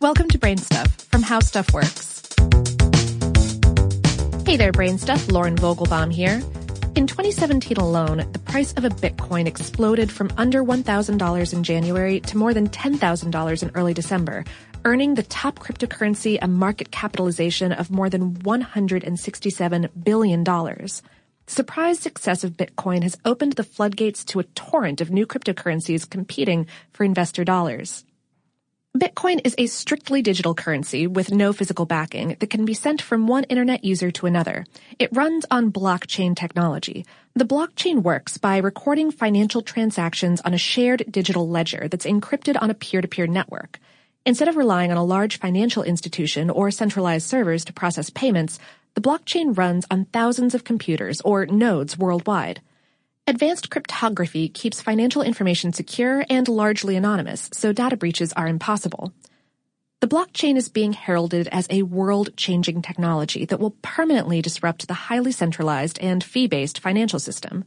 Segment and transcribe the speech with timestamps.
[0.00, 2.22] Welcome to Brain Stuff from How Stuff Works.
[4.46, 5.28] Hey there, Brain Stuff.
[5.32, 6.40] Lauren Vogelbaum here.
[6.94, 12.38] In 2017 alone, the price of a Bitcoin exploded from under $1,000 in January to
[12.38, 14.44] more than $10,000 in early December,
[14.84, 20.44] earning the top cryptocurrency a market capitalization of more than $167 billion.
[21.48, 26.68] Surprise success of Bitcoin has opened the floodgates to a torrent of new cryptocurrencies competing
[26.92, 28.04] for investor dollars.
[28.96, 33.26] Bitcoin is a strictly digital currency with no physical backing that can be sent from
[33.26, 34.64] one internet user to another.
[34.98, 37.04] It runs on blockchain technology.
[37.34, 42.70] The blockchain works by recording financial transactions on a shared digital ledger that's encrypted on
[42.70, 43.78] a peer-to-peer network.
[44.24, 48.58] Instead of relying on a large financial institution or centralized servers to process payments,
[48.94, 52.62] the blockchain runs on thousands of computers or nodes worldwide.
[53.28, 59.12] Advanced cryptography keeps financial information secure and largely anonymous, so data breaches are impossible.
[60.00, 65.30] The blockchain is being heralded as a world-changing technology that will permanently disrupt the highly
[65.30, 67.66] centralized and fee-based financial system.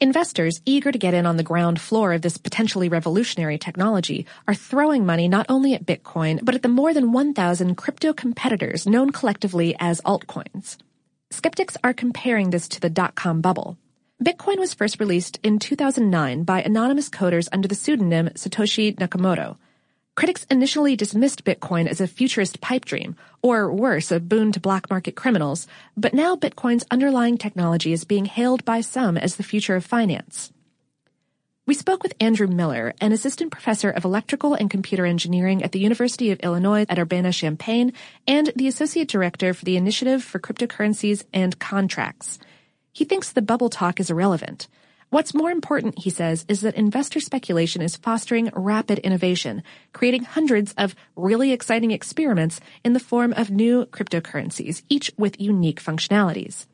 [0.00, 4.54] Investors eager to get in on the ground floor of this potentially revolutionary technology are
[4.54, 9.10] throwing money not only at Bitcoin, but at the more than 1,000 crypto competitors known
[9.10, 10.78] collectively as altcoins.
[11.28, 13.76] Skeptics are comparing this to the dot-com bubble.
[14.22, 19.56] Bitcoin was first released in 2009 by anonymous coders under the pseudonym Satoshi Nakamoto.
[20.14, 24.88] Critics initially dismissed Bitcoin as a futurist pipe dream, or worse, a boon to black
[24.90, 29.74] market criminals, but now Bitcoin's underlying technology is being hailed by some as the future
[29.74, 30.52] of finance.
[31.66, 35.80] We spoke with Andrew Miller, an assistant professor of electrical and computer engineering at the
[35.80, 37.92] University of Illinois at Urbana-Champaign
[38.28, 42.38] and the associate director for the Initiative for Cryptocurrencies and Contracts–
[42.92, 44.68] he thinks the bubble talk is irrelevant.
[45.10, 49.62] What's more important, he says, is that investor speculation is fostering rapid innovation,
[49.92, 55.82] creating hundreds of really exciting experiments in the form of new cryptocurrencies, each with unique
[55.82, 56.66] functionalities.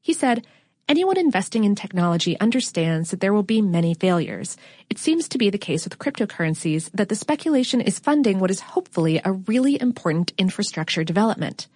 [0.00, 0.46] He said,
[0.86, 4.58] Anyone investing in technology understands that there will be many failures.
[4.90, 8.60] It seems to be the case with cryptocurrencies that the speculation is funding what is
[8.60, 11.68] hopefully a really important infrastructure development.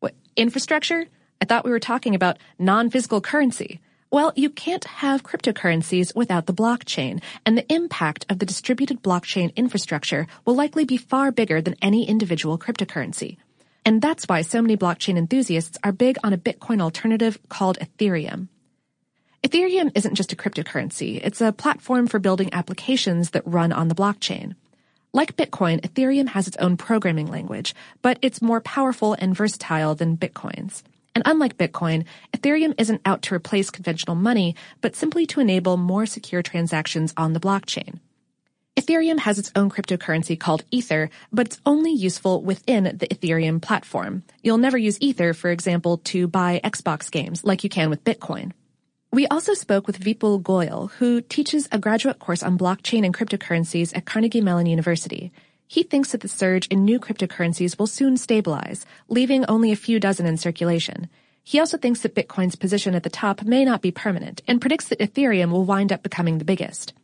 [0.00, 1.06] What, infrastructure?
[1.40, 3.80] I thought we were talking about non-physical currency.
[4.10, 9.54] Well, you can't have cryptocurrencies without the blockchain, and the impact of the distributed blockchain
[9.56, 13.38] infrastructure will likely be far bigger than any individual cryptocurrency.
[13.84, 18.48] And that's why so many blockchain enthusiasts are big on a Bitcoin alternative called Ethereum.
[19.42, 23.94] Ethereum isn't just a cryptocurrency, it's a platform for building applications that run on the
[23.94, 24.54] blockchain.
[25.12, 30.16] Like Bitcoin, Ethereum has its own programming language, but it's more powerful and versatile than
[30.16, 30.82] Bitcoin's.
[31.14, 32.04] And unlike Bitcoin,
[32.36, 37.32] Ethereum isn't out to replace conventional money, but simply to enable more secure transactions on
[37.32, 38.00] the blockchain.
[38.76, 44.24] Ethereum has its own cryptocurrency called Ether, but it's only useful within the Ethereum platform.
[44.42, 48.50] You'll never use Ether, for example, to buy Xbox games like you can with Bitcoin.
[49.12, 53.96] We also spoke with Vipul Goyal, who teaches a graduate course on blockchain and cryptocurrencies
[53.96, 55.30] at Carnegie Mellon University.
[55.66, 59.98] He thinks that the surge in new cryptocurrencies will soon stabilize, leaving only a few
[59.98, 61.08] dozen in circulation.
[61.42, 64.88] He also thinks that Bitcoin's position at the top may not be permanent and predicts
[64.88, 66.94] that Ethereum will wind up becoming the biggest.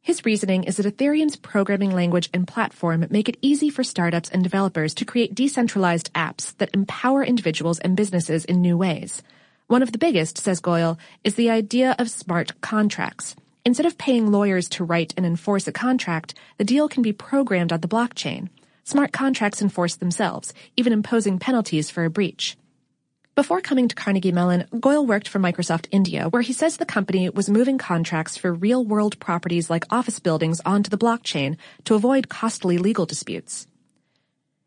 [0.00, 4.42] His reasoning is that Ethereum's programming language and platform make it easy for startups and
[4.42, 9.22] developers to create decentralized apps that empower individuals and businesses in new ways.
[9.66, 13.34] One of the biggest, says Goyal, is the idea of smart contracts.
[13.66, 17.72] Instead of paying lawyers to write and enforce a contract, the deal can be programmed
[17.72, 18.50] on the blockchain.
[18.84, 22.58] Smart contracts enforce themselves, even imposing penalties for a breach.
[23.34, 27.30] Before coming to Carnegie Mellon, Goyal worked for Microsoft India, where he says the company
[27.30, 32.76] was moving contracts for real-world properties like office buildings onto the blockchain to avoid costly
[32.76, 33.66] legal disputes.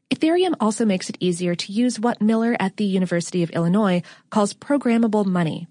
[0.09, 4.53] Ethereum also makes it easier to use what Miller at the University of Illinois calls
[4.53, 5.67] programmable money.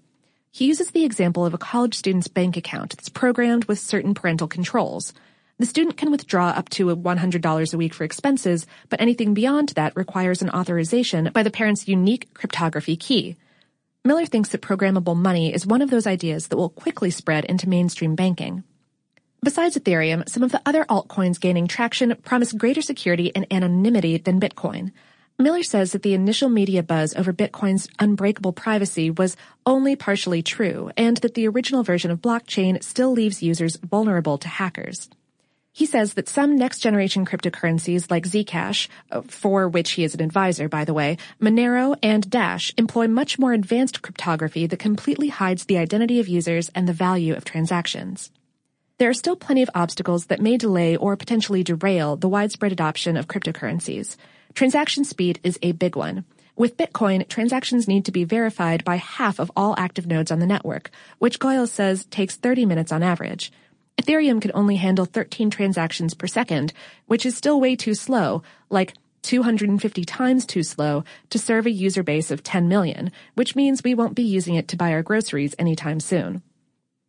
[0.57, 4.47] He uses the example of a college student's bank account that's programmed with certain parental
[4.47, 5.13] controls.
[5.59, 9.95] The student can withdraw up to $100 a week for expenses, but anything beyond that
[9.95, 13.35] requires an authorization by the parent's unique cryptography key.
[14.03, 17.69] Miller thinks that programmable money is one of those ideas that will quickly spread into
[17.69, 18.63] mainstream banking.
[19.43, 24.39] Besides Ethereum, some of the other altcoins gaining traction promise greater security and anonymity than
[24.39, 24.91] Bitcoin.
[25.39, 29.37] Miller says that the initial media buzz over Bitcoin's unbreakable privacy was
[29.67, 34.47] only partially true, and that the original version of blockchain still leaves users vulnerable to
[34.47, 35.09] hackers.
[35.71, 40.23] He says that some next generation cryptocurrencies like Zcash, uh, for which he is an
[40.23, 45.65] advisor, by the way, Monero and Dash employ much more advanced cryptography that completely hides
[45.65, 48.31] the identity of users and the value of transactions.
[48.97, 53.15] there are still plenty of obstacles that may delay or potentially derail the widespread adoption
[53.15, 54.15] of cryptocurrencies.
[54.57, 56.25] Transaction speed is a big one.
[56.55, 60.47] With Bitcoin, transactions need to be verified by half of all active nodes on the
[60.47, 60.89] network,
[61.19, 63.51] which Goyal says takes 30 minutes on average.
[64.01, 66.73] Ethereum can only handle 13 transactions per second,
[67.05, 72.01] which is still way too slow, like 250 times too slow to serve a user
[72.01, 75.53] base of 10 million, which means we won't be using it to buy our groceries
[75.59, 76.41] anytime soon.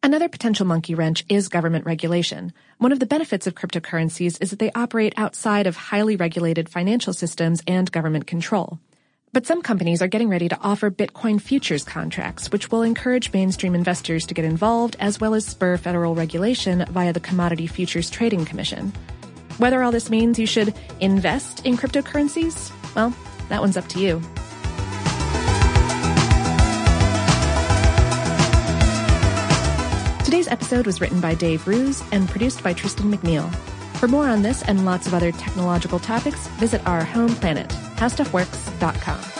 [0.02, 2.52] Another potential monkey wrench is government regulation.
[2.78, 7.12] One of the benefits of cryptocurrencies is that they operate outside of highly regulated financial
[7.12, 8.78] systems and government control.
[9.32, 13.74] But some companies are getting ready to offer Bitcoin futures contracts, which will encourage mainstream
[13.74, 18.44] investors to get involved as well as spur federal regulation via the Commodity Futures Trading
[18.44, 18.92] Commission.
[19.58, 23.12] Whether all this means you should invest in cryptocurrencies, well,
[23.48, 24.22] that one's up to you.
[30.38, 33.52] Today's episode was written by Dave Roos and produced by Tristan McNeil.
[33.96, 39.37] For more on this and lots of other technological topics, visit our home planet, howstuffworks.com.